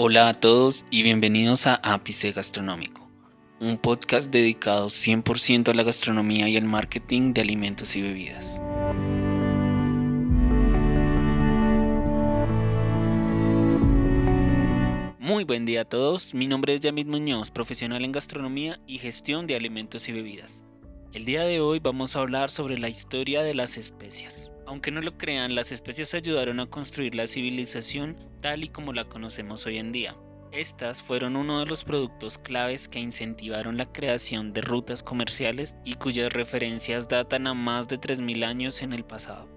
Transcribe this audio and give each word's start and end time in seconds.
Hola 0.00 0.28
a 0.28 0.34
todos 0.34 0.86
y 0.92 1.02
bienvenidos 1.02 1.66
a 1.66 1.74
Ápice 1.74 2.30
Gastronómico, 2.30 3.10
un 3.58 3.78
podcast 3.78 4.30
dedicado 4.30 4.90
100% 4.90 5.70
a 5.70 5.74
la 5.74 5.82
gastronomía 5.82 6.48
y 6.48 6.56
el 6.56 6.66
marketing 6.66 7.32
de 7.32 7.40
alimentos 7.40 7.96
y 7.96 8.02
bebidas. 8.02 8.62
Muy 15.18 15.42
buen 15.42 15.64
día 15.64 15.80
a 15.80 15.84
todos, 15.84 16.32
mi 16.32 16.46
nombre 16.46 16.74
es 16.74 16.80
Yamit 16.80 17.08
Muñoz, 17.08 17.50
profesional 17.50 18.04
en 18.04 18.12
gastronomía 18.12 18.78
y 18.86 18.98
gestión 18.98 19.48
de 19.48 19.56
alimentos 19.56 20.08
y 20.08 20.12
bebidas. 20.12 20.62
El 21.12 21.24
día 21.24 21.42
de 21.42 21.58
hoy 21.58 21.80
vamos 21.80 22.14
a 22.14 22.20
hablar 22.20 22.50
sobre 22.50 22.78
la 22.78 22.88
historia 22.88 23.42
de 23.42 23.54
las 23.54 23.76
especias. 23.76 24.52
Aunque 24.64 24.92
no 24.92 25.00
lo 25.00 25.18
crean, 25.18 25.56
las 25.56 25.72
especias 25.72 26.14
ayudaron 26.14 26.60
a 26.60 26.66
construir 26.66 27.16
la 27.16 27.26
civilización 27.26 28.16
tal 28.40 28.64
y 28.64 28.68
como 28.68 28.92
la 28.92 29.04
conocemos 29.04 29.66
hoy 29.66 29.78
en 29.78 29.92
día. 29.92 30.16
Estas 30.50 31.02
fueron 31.02 31.36
uno 31.36 31.60
de 31.60 31.66
los 31.66 31.84
productos 31.84 32.38
claves 32.38 32.88
que 32.88 32.98
incentivaron 32.98 33.76
la 33.76 33.84
creación 33.84 34.52
de 34.52 34.62
rutas 34.62 35.02
comerciales 35.02 35.76
y 35.84 35.94
cuyas 35.94 36.32
referencias 36.32 37.08
datan 37.08 37.46
a 37.46 37.54
más 37.54 37.88
de 37.88 38.00
3.000 38.00 38.44
años 38.44 38.82
en 38.82 38.92
el 38.92 39.04
pasado. 39.04 39.48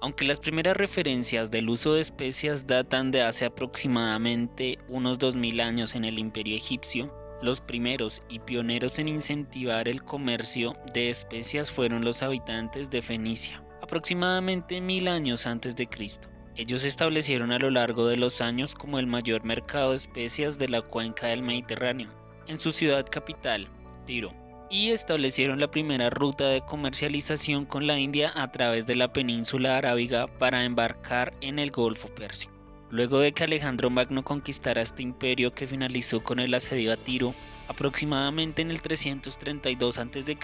Aunque 0.00 0.24
las 0.24 0.40
primeras 0.40 0.76
referencias 0.76 1.50
del 1.50 1.70
uso 1.70 1.94
de 1.94 2.00
especias 2.00 2.66
datan 2.66 3.10
de 3.10 3.22
hace 3.22 3.44
aproximadamente 3.44 4.78
unos 4.88 5.18
2.000 5.18 5.62
años 5.62 5.94
en 5.94 6.04
el 6.04 6.18
imperio 6.18 6.56
egipcio, 6.56 7.14
los 7.40 7.60
primeros 7.60 8.20
y 8.28 8.40
pioneros 8.40 8.98
en 8.98 9.08
incentivar 9.08 9.88
el 9.88 10.02
comercio 10.02 10.74
de 10.92 11.10
especias 11.10 11.70
fueron 11.70 12.04
los 12.04 12.22
habitantes 12.22 12.90
de 12.90 13.02
Fenicia 13.02 13.62
aproximadamente 13.86 14.80
mil 14.80 15.06
años 15.06 15.46
antes 15.46 15.76
de 15.76 15.86
Cristo. 15.86 16.28
Ellos 16.56 16.82
se 16.82 16.88
establecieron 16.88 17.52
a 17.52 17.58
lo 17.58 17.68
largo 17.68 18.06
de 18.06 18.16
los 18.16 18.40
años 18.40 18.74
como 18.74 18.98
el 18.98 19.06
mayor 19.06 19.44
mercado 19.44 19.90
de 19.90 19.96
especias 19.96 20.58
de 20.58 20.68
la 20.70 20.80
cuenca 20.80 21.26
del 21.26 21.42
Mediterráneo, 21.42 22.08
en 22.46 22.58
su 22.58 22.72
ciudad 22.72 23.04
capital, 23.04 23.68
Tiro, 24.06 24.32
y 24.70 24.88
establecieron 24.88 25.60
la 25.60 25.70
primera 25.70 26.08
ruta 26.08 26.46
de 26.46 26.62
comercialización 26.62 27.66
con 27.66 27.86
la 27.86 27.98
India 27.98 28.32
a 28.34 28.50
través 28.52 28.86
de 28.86 28.94
la 28.94 29.12
península 29.12 29.76
arábiga 29.76 30.26
para 30.26 30.64
embarcar 30.64 31.34
en 31.42 31.58
el 31.58 31.70
Golfo 31.70 32.08
Persio. 32.08 32.55
Luego 32.90 33.18
de 33.18 33.32
que 33.32 33.44
Alejandro 33.44 33.90
Magno 33.90 34.22
conquistara 34.22 34.80
este 34.80 35.02
imperio 35.02 35.52
que 35.52 35.66
finalizó 35.66 36.22
con 36.22 36.38
el 36.38 36.54
asedio 36.54 36.92
a 36.92 36.96
Tiro, 36.96 37.34
aproximadamente 37.66 38.62
en 38.62 38.70
el 38.70 38.80
332 38.80 39.98
a.C. 39.98 40.38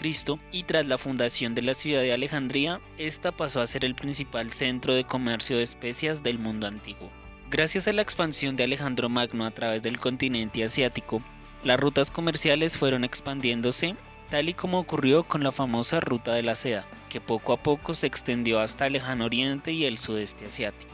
y 0.51 0.65
tras 0.65 0.87
la 0.87 0.99
fundación 0.99 1.55
de 1.55 1.63
la 1.63 1.75
ciudad 1.75 2.01
de 2.01 2.13
Alejandría, 2.13 2.81
esta 2.99 3.31
pasó 3.31 3.61
a 3.61 3.67
ser 3.67 3.85
el 3.85 3.95
principal 3.95 4.51
centro 4.51 4.95
de 4.95 5.05
comercio 5.05 5.57
de 5.57 5.63
especias 5.63 6.25
del 6.25 6.41
mundo 6.41 6.67
antiguo. 6.67 7.11
Gracias 7.49 7.87
a 7.87 7.93
la 7.93 8.03
expansión 8.03 8.57
de 8.57 8.65
Alejandro 8.65 9.09
Magno 9.09 9.45
a 9.45 9.51
través 9.53 9.85
del 9.85 9.99
continente 9.99 10.65
asiático, 10.65 11.23
las 11.63 11.79
rutas 11.79 12.11
comerciales 12.11 12.77
fueron 12.77 13.05
expandiéndose, 13.05 13.95
tal 14.31 14.49
y 14.49 14.55
como 14.55 14.81
ocurrió 14.81 15.23
con 15.23 15.45
la 15.45 15.53
famosa 15.53 16.01
Ruta 16.01 16.33
de 16.33 16.43
la 16.43 16.57
Seda, 16.57 16.85
que 17.09 17.21
poco 17.21 17.53
a 17.53 17.63
poco 17.63 17.95
se 17.95 18.09
extendió 18.09 18.59
hasta 18.59 18.89
el 18.89 18.95
lejano 18.95 19.27
oriente 19.27 19.71
y 19.71 19.85
el 19.85 19.97
sudeste 19.97 20.47
asiático 20.47 20.92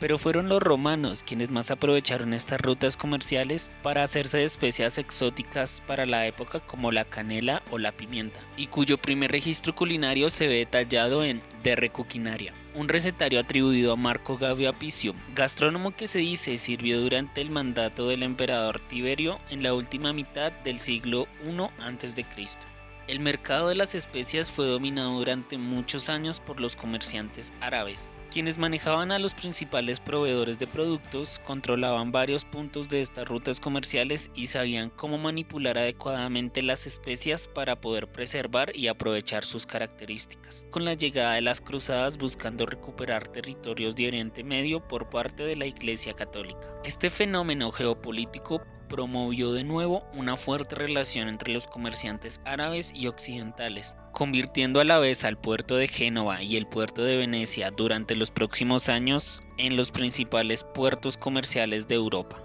pero 0.00 0.18
fueron 0.18 0.48
los 0.48 0.62
romanos 0.62 1.22
quienes 1.22 1.50
más 1.50 1.70
aprovecharon 1.70 2.34
estas 2.34 2.60
rutas 2.60 2.96
comerciales 2.96 3.70
para 3.82 4.02
hacerse 4.02 4.38
de 4.38 4.44
especias 4.44 4.98
exóticas 4.98 5.82
para 5.86 6.06
la 6.06 6.26
época 6.26 6.60
como 6.60 6.90
la 6.90 7.04
canela 7.04 7.62
o 7.70 7.78
la 7.78 7.92
pimienta, 7.92 8.40
y 8.56 8.66
cuyo 8.66 8.98
primer 8.98 9.30
registro 9.30 9.74
culinario 9.74 10.30
se 10.30 10.48
ve 10.48 10.56
detallado 10.56 11.22
en 11.22 11.42
De 11.62 11.76
Recuquinaria, 11.76 12.54
un 12.74 12.88
recetario 12.88 13.38
atribuido 13.40 13.92
a 13.92 13.96
Marco 13.96 14.38
Gavio 14.38 14.70
Apicio, 14.70 15.14
gastrónomo 15.34 15.94
que 15.94 16.08
se 16.08 16.20
dice 16.20 16.56
sirvió 16.58 17.00
durante 17.00 17.40
el 17.40 17.50
mandato 17.50 18.08
del 18.08 18.22
emperador 18.22 18.80
Tiberio 18.80 19.38
en 19.50 19.62
la 19.62 19.74
última 19.74 20.12
mitad 20.12 20.50
del 20.64 20.78
siglo 20.78 21.28
I 21.44 21.60
a.C. 21.82 22.26
El 23.08 23.18
mercado 23.18 23.68
de 23.68 23.74
las 23.74 23.96
especias 23.96 24.52
fue 24.52 24.66
dominado 24.66 25.18
durante 25.18 25.58
muchos 25.58 26.08
años 26.08 26.38
por 26.38 26.60
los 26.60 26.76
comerciantes 26.76 27.52
árabes, 27.60 28.14
quienes 28.30 28.58
manejaban 28.58 29.12
a 29.12 29.18
los 29.18 29.34
principales 29.34 30.00
proveedores 30.00 30.58
de 30.58 30.66
productos, 30.66 31.40
controlaban 31.44 32.12
varios 32.12 32.44
puntos 32.44 32.88
de 32.88 33.00
estas 33.00 33.28
rutas 33.28 33.60
comerciales 33.60 34.30
y 34.34 34.46
sabían 34.46 34.90
cómo 34.90 35.18
manipular 35.18 35.76
adecuadamente 35.76 36.62
las 36.62 36.86
especias 36.86 37.48
para 37.48 37.80
poder 37.80 38.10
preservar 38.10 38.74
y 38.74 38.88
aprovechar 38.88 39.44
sus 39.44 39.66
características. 39.66 40.66
Con 40.70 40.84
la 40.84 40.94
llegada 40.94 41.34
de 41.34 41.42
las 41.42 41.60
cruzadas 41.60 42.16
buscando 42.18 42.66
recuperar 42.66 43.28
territorios 43.28 43.96
de 43.96 44.06
Oriente 44.06 44.44
Medio 44.44 44.86
por 44.86 45.10
parte 45.10 45.42
de 45.42 45.56
la 45.56 45.66
Iglesia 45.66 46.14
Católica. 46.14 46.68
Este 46.84 47.10
fenómeno 47.10 47.70
geopolítico 47.72 48.62
promovió 48.90 49.52
de 49.52 49.64
nuevo 49.64 50.04
una 50.12 50.36
fuerte 50.36 50.74
relación 50.74 51.28
entre 51.28 51.52
los 51.52 51.68
comerciantes 51.68 52.40
árabes 52.44 52.92
y 52.94 53.06
occidentales, 53.06 53.94
convirtiendo 54.20 54.80
a 54.80 54.84
la 54.84 54.98
vez 54.98 55.24
al 55.24 55.38
puerto 55.38 55.76
de 55.76 55.88
Génova 55.88 56.42
y 56.42 56.58
el 56.58 56.66
puerto 56.66 57.02
de 57.02 57.16
Venecia 57.16 57.70
durante 57.70 58.14
los 58.14 58.30
próximos 58.30 58.90
años 58.90 59.42
en 59.56 59.78
los 59.78 59.90
principales 59.90 60.62
puertos 60.62 61.16
comerciales 61.16 61.88
de 61.88 61.94
Europa. 61.94 62.44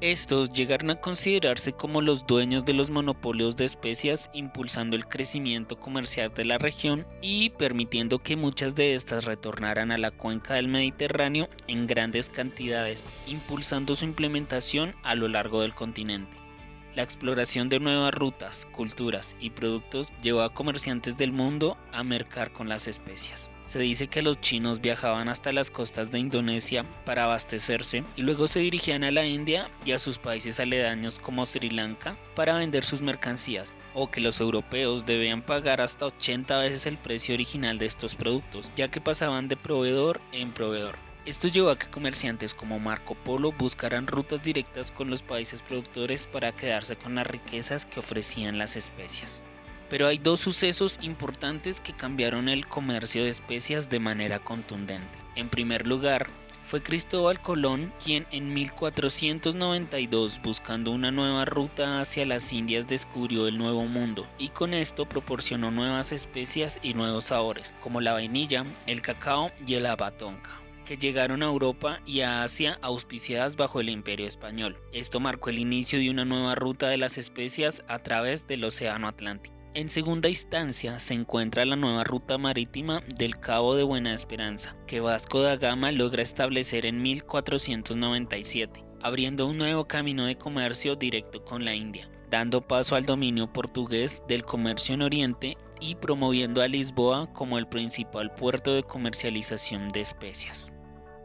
Estos 0.00 0.52
llegaron 0.52 0.90
a 0.90 1.00
considerarse 1.00 1.72
como 1.72 2.00
los 2.00 2.28
dueños 2.28 2.64
de 2.64 2.74
los 2.74 2.90
monopolios 2.90 3.56
de 3.56 3.64
especias, 3.64 4.30
impulsando 4.32 4.94
el 4.94 5.08
crecimiento 5.08 5.80
comercial 5.80 6.32
de 6.32 6.44
la 6.44 6.58
región 6.58 7.04
y 7.20 7.50
permitiendo 7.50 8.20
que 8.20 8.36
muchas 8.36 8.76
de 8.76 8.94
estas 8.94 9.24
retornaran 9.24 9.90
a 9.90 9.98
la 9.98 10.12
cuenca 10.12 10.54
del 10.54 10.68
Mediterráneo 10.68 11.48
en 11.66 11.88
grandes 11.88 12.30
cantidades, 12.30 13.12
impulsando 13.26 13.96
su 13.96 14.04
implementación 14.04 14.94
a 15.02 15.16
lo 15.16 15.26
largo 15.26 15.62
del 15.62 15.74
continente. 15.74 16.47
La 16.94 17.02
exploración 17.02 17.68
de 17.68 17.80
nuevas 17.80 18.12
rutas, 18.14 18.66
culturas 18.72 19.36
y 19.38 19.50
productos 19.50 20.12
llevó 20.22 20.42
a 20.42 20.52
comerciantes 20.52 21.16
del 21.16 21.32
mundo 21.32 21.76
a 21.92 22.02
mercar 22.02 22.52
con 22.52 22.68
las 22.68 22.88
especias. 22.88 23.50
Se 23.62 23.78
dice 23.78 24.08
que 24.08 24.22
los 24.22 24.40
chinos 24.40 24.80
viajaban 24.80 25.28
hasta 25.28 25.52
las 25.52 25.70
costas 25.70 26.10
de 26.10 26.18
Indonesia 26.18 26.86
para 27.04 27.24
abastecerse 27.24 28.02
y 28.16 28.22
luego 28.22 28.48
se 28.48 28.60
dirigían 28.60 29.04
a 29.04 29.10
la 29.10 29.26
India 29.26 29.70
y 29.84 29.92
a 29.92 29.98
sus 29.98 30.16
países 30.18 30.58
aledaños 30.58 31.18
como 31.18 31.44
Sri 31.44 31.68
Lanka 31.68 32.16
para 32.34 32.56
vender 32.56 32.82
sus 32.82 33.02
mercancías, 33.02 33.74
o 33.92 34.10
que 34.10 34.22
los 34.22 34.40
europeos 34.40 35.04
debían 35.04 35.42
pagar 35.42 35.82
hasta 35.82 36.06
80 36.06 36.58
veces 36.58 36.86
el 36.86 36.96
precio 36.96 37.34
original 37.34 37.76
de 37.76 37.84
estos 37.84 38.14
productos, 38.14 38.70
ya 38.74 38.88
que 38.88 39.02
pasaban 39.02 39.48
de 39.48 39.56
proveedor 39.56 40.20
en 40.32 40.50
proveedor. 40.50 41.07
Esto 41.28 41.48
llevó 41.48 41.68
a 41.68 41.78
que 41.78 41.88
comerciantes 41.88 42.54
como 42.54 42.78
Marco 42.78 43.14
Polo 43.14 43.52
buscaran 43.52 44.06
rutas 44.06 44.42
directas 44.42 44.90
con 44.90 45.10
los 45.10 45.20
países 45.20 45.62
productores 45.62 46.26
para 46.26 46.52
quedarse 46.52 46.96
con 46.96 47.16
las 47.16 47.26
riquezas 47.26 47.84
que 47.84 48.00
ofrecían 48.00 48.56
las 48.56 48.76
especias. 48.76 49.44
Pero 49.90 50.06
hay 50.06 50.16
dos 50.16 50.40
sucesos 50.40 50.98
importantes 51.02 51.80
que 51.80 51.92
cambiaron 51.92 52.48
el 52.48 52.66
comercio 52.66 53.24
de 53.24 53.28
especias 53.28 53.90
de 53.90 53.98
manera 53.98 54.38
contundente. 54.38 55.18
En 55.34 55.50
primer 55.50 55.86
lugar, 55.86 56.28
fue 56.64 56.82
Cristóbal 56.82 57.42
Colón 57.42 57.92
quien 58.02 58.26
en 58.30 58.54
1492 58.54 60.40
buscando 60.42 60.92
una 60.92 61.10
nueva 61.10 61.44
ruta 61.44 62.00
hacia 62.00 62.24
las 62.24 62.54
Indias 62.54 62.88
descubrió 62.88 63.48
el 63.48 63.58
Nuevo 63.58 63.84
Mundo 63.84 64.26
y 64.38 64.48
con 64.48 64.72
esto 64.72 65.04
proporcionó 65.04 65.70
nuevas 65.70 66.10
especias 66.10 66.78
y 66.82 66.94
nuevos 66.94 67.24
sabores 67.24 67.74
como 67.82 68.00
la 68.00 68.14
vainilla, 68.14 68.64
el 68.86 69.02
cacao 69.02 69.52
y 69.66 69.74
el 69.74 69.84
abatonca 69.84 70.67
que 70.88 70.96
llegaron 70.96 71.42
a 71.42 71.46
Europa 71.46 72.00
y 72.06 72.22
a 72.22 72.42
Asia 72.42 72.78
auspiciadas 72.80 73.56
bajo 73.56 73.78
el 73.78 73.90
Imperio 73.90 74.26
Español. 74.26 74.78
Esto 74.90 75.20
marcó 75.20 75.50
el 75.50 75.58
inicio 75.58 75.98
de 75.98 76.08
una 76.08 76.24
nueva 76.24 76.54
ruta 76.54 76.88
de 76.88 76.96
las 76.96 77.18
especias 77.18 77.84
a 77.88 77.98
través 77.98 78.46
del 78.46 78.64
Océano 78.64 79.06
Atlántico. 79.06 79.54
En 79.74 79.90
segunda 79.90 80.30
instancia 80.30 80.98
se 80.98 81.12
encuentra 81.12 81.66
la 81.66 81.76
nueva 81.76 82.04
ruta 82.04 82.38
marítima 82.38 83.02
del 83.18 83.38
Cabo 83.38 83.76
de 83.76 83.82
Buena 83.82 84.14
Esperanza, 84.14 84.76
que 84.86 85.00
Vasco 85.00 85.42
da 85.42 85.56
Gama 85.56 85.92
logra 85.92 86.22
establecer 86.22 86.86
en 86.86 87.02
1497, 87.02 88.82
abriendo 89.02 89.46
un 89.46 89.58
nuevo 89.58 89.86
camino 89.86 90.24
de 90.24 90.38
comercio 90.38 90.96
directo 90.96 91.44
con 91.44 91.66
la 91.66 91.74
India, 91.74 92.10
dando 92.30 92.66
paso 92.66 92.96
al 92.96 93.04
dominio 93.04 93.52
portugués 93.52 94.22
del 94.26 94.42
comercio 94.42 94.94
en 94.94 95.02
Oriente 95.02 95.58
y 95.80 95.96
promoviendo 95.96 96.62
a 96.62 96.66
Lisboa 96.66 97.30
como 97.34 97.58
el 97.58 97.68
principal 97.68 98.32
puerto 98.32 98.72
de 98.72 98.82
comercialización 98.82 99.88
de 99.88 100.00
especias. 100.00 100.72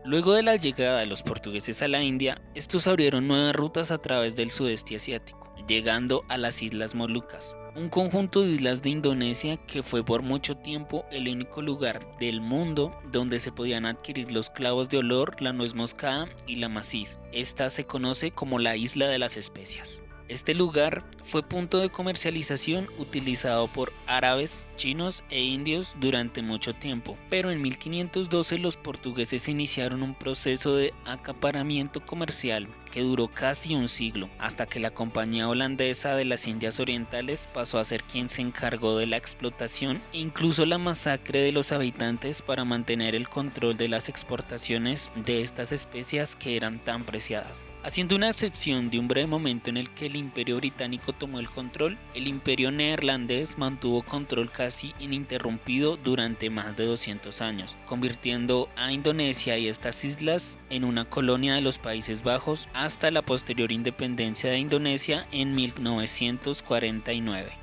Luego 0.05 0.33
de 0.33 0.43
la 0.43 0.57
llegada 0.57 0.99
de 0.99 1.05
los 1.05 1.23
portugueses 1.23 1.81
a 1.81 1.87
la 1.87 2.03
India, 2.03 2.41
estos 2.55 2.87
abrieron 2.87 3.25
nuevas 3.25 3.55
rutas 3.55 3.89
a 3.89 3.99
través 3.99 4.35
del 4.35 4.51
sudeste 4.51 4.97
asiático, 4.97 5.55
llegando 5.65 6.25
a 6.27 6.37
las 6.37 6.61
Islas 6.61 6.93
Molucas, 6.93 7.57
un 7.77 7.87
conjunto 7.87 8.41
de 8.41 8.51
islas 8.51 8.81
de 8.81 8.89
Indonesia 8.89 9.55
que 9.65 9.81
fue 9.81 10.03
por 10.03 10.21
mucho 10.21 10.57
tiempo 10.57 11.05
el 11.09 11.29
único 11.29 11.61
lugar 11.61 12.05
del 12.19 12.41
mundo 12.41 12.93
donde 13.13 13.39
se 13.39 13.53
podían 13.53 13.85
adquirir 13.85 14.33
los 14.33 14.49
clavos 14.49 14.89
de 14.89 14.97
olor, 14.97 15.41
la 15.41 15.53
nuez 15.53 15.73
moscada 15.73 16.27
y 16.47 16.57
la 16.57 16.67
maciz. 16.67 17.17
Esta 17.31 17.69
se 17.69 17.85
conoce 17.85 18.31
como 18.31 18.59
la 18.59 18.75
isla 18.75 19.07
de 19.07 19.19
las 19.19 19.37
especias. 19.37 20.03
Este 20.33 20.55
lugar 20.55 21.03
fue 21.21 21.43
punto 21.43 21.77
de 21.77 21.91
comercialización 21.91 22.89
utilizado 22.97 23.67
por 23.67 23.93
árabes, 24.07 24.65
chinos 24.77 25.23
e 25.29 25.43
indios 25.43 25.95
durante 25.99 26.41
mucho 26.41 26.73
tiempo, 26.73 27.19
pero 27.29 27.51
en 27.51 27.61
1512 27.61 28.57
los 28.57 28.75
portugueses 28.75 29.47
iniciaron 29.47 30.01
un 30.01 30.15
proceso 30.15 30.75
de 30.75 30.91
acaparamiento 31.05 32.03
comercial 32.03 32.67
que 32.93 33.01
duró 33.01 33.27
casi 33.27 33.73
un 33.73 33.89
siglo, 33.89 34.29
hasta 34.37 34.67
que 34.67 34.79
la 34.79 34.91
compañía 34.91 35.49
holandesa 35.49 36.15
de 36.15 36.25
las 36.25 36.47
Indias 36.47 36.79
Orientales 36.79 37.49
pasó 37.51 37.79
a 37.79 37.85
ser 37.85 38.03
quien 38.03 38.29
se 38.29 38.43
encargó 38.43 38.97
de 38.97 39.07
la 39.07 39.17
explotación 39.17 39.99
e 40.13 40.19
incluso 40.19 40.67
la 40.67 40.77
masacre 40.77 41.39
de 41.39 41.51
los 41.51 41.71
habitantes 41.71 42.43
para 42.43 42.65
mantener 42.65 43.15
el 43.15 43.27
control 43.27 43.77
de 43.77 43.87
las 43.87 44.09
exportaciones 44.09 45.09
de 45.15 45.41
estas 45.41 45.71
especias 45.71 46.35
que 46.35 46.55
eran 46.55 46.77
tan 46.77 47.03
preciadas. 47.03 47.65
Haciendo 47.83 48.15
una 48.15 48.29
excepción 48.29 48.89
de 48.89 48.99
un 48.99 49.09
breve 49.09 49.27
momento 49.27 49.69
en 49.69 49.75
el 49.75 49.89
que 49.89 50.05
el 50.05 50.15
imperio 50.15 50.55
británico 50.57 51.11
tomó 51.11 51.39
el 51.39 51.49
control, 51.49 51.97
el 52.13 52.27
imperio 52.27 52.71
neerlandés 52.71 53.57
mantuvo 53.57 54.03
control 54.03 54.51
casi 54.51 54.93
ininterrumpido 54.99 55.97
durante 55.97 56.49
más 56.49 56.77
de 56.77 56.85
200 56.85 57.41
años, 57.41 57.75
convirtiendo 57.85 58.69
a 58.77 58.93
Indonesia 58.93 59.57
y 59.57 59.67
estas 59.67 60.05
islas 60.05 60.59
en 60.69 60.85
una 60.85 61.05
colonia 61.05 61.55
de 61.55 61.61
los 61.61 61.77
Países 61.77 62.23
Bajos 62.23 62.69
hasta 62.83 63.11
la 63.11 63.21
posterior 63.21 63.71
independencia 63.71 64.49
de 64.49 64.59
Indonesia 64.59 65.25
en 65.31 65.55
1949. 65.55 67.53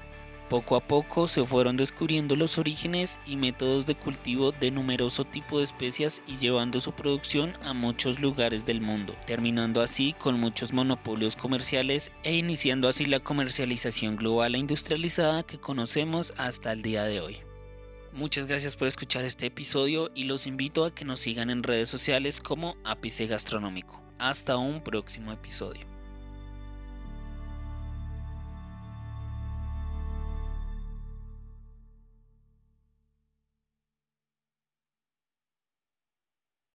Poco 0.49 0.77
a 0.77 0.81
poco 0.81 1.29
se 1.29 1.45
fueron 1.45 1.77
descubriendo 1.77 2.37
los 2.37 2.57
orígenes 2.57 3.19
y 3.27 3.37
métodos 3.37 3.85
de 3.85 3.95
cultivo 3.95 4.51
de 4.53 4.71
numeroso 4.71 5.25
tipo 5.25 5.59
de 5.59 5.65
especias 5.65 6.23
y 6.27 6.39
llevando 6.39 6.81
su 6.81 6.93
producción 6.93 7.53
a 7.63 7.75
muchos 7.75 8.19
lugares 8.19 8.65
del 8.65 8.81
mundo, 8.81 9.15
terminando 9.27 9.83
así 9.83 10.15
con 10.15 10.41
muchos 10.41 10.73
monopolios 10.73 11.37
comerciales 11.37 12.11
e 12.23 12.35
iniciando 12.35 12.89
así 12.89 13.05
la 13.05 13.21
comercialización 13.21 14.17
global 14.17 14.55
e 14.55 14.59
industrializada 14.59 15.43
que 15.43 15.61
conocemos 15.61 16.33
hasta 16.39 16.73
el 16.73 16.81
día 16.81 17.05
de 17.05 17.21
hoy. 17.21 17.37
Muchas 18.13 18.47
gracias 18.47 18.75
por 18.75 18.89
escuchar 18.89 19.27
este 19.27 19.47
episodio 19.47 20.11
y 20.15 20.25
los 20.25 20.47
invito 20.47 20.87
a 20.87 20.95
que 20.95 21.05
nos 21.05 21.21
sigan 21.21 21.51
en 21.51 21.63
redes 21.63 21.91
sociales 21.91 22.41
como 22.41 22.79
Ápice 22.85 23.27
Gastronómico. 23.27 24.10
Hasta 24.21 24.59
un 24.59 24.83
próximo 24.83 25.33
episodio. 25.33 25.87